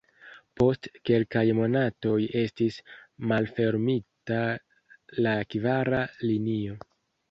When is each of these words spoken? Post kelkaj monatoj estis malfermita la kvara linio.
Post 0.61 0.87
kelkaj 1.09 1.43
monatoj 1.59 2.15
estis 2.41 2.81
malfermita 3.35 4.43
la 5.25 5.39
kvara 5.55 6.07
linio. 6.31 6.85